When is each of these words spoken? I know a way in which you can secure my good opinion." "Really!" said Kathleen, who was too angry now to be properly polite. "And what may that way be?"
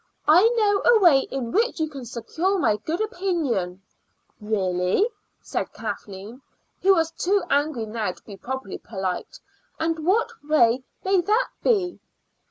I 0.27 0.49
know 0.57 0.81
a 0.83 0.99
way 0.99 1.19
in 1.29 1.51
which 1.51 1.79
you 1.79 1.87
can 1.87 2.05
secure 2.05 2.57
my 2.57 2.77
good 2.77 3.01
opinion." 3.01 3.83
"Really!" 4.39 5.07
said 5.43 5.73
Kathleen, 5.73 6.41
who 6.81 6.95
was 6.95 7.11
too 7.11 7.43
angry 7.51 7.85
now 7.85 8.11
to 8.11 8.23
be 8.23 8.35
properly 8.35 8.79
polite. 8.79 9.39
"And 9.79 10.03
what 10.03 10.31
may 10.41 10.81
that 11.03 11.49
way 11.63 11.91
be?" 11.91 11.99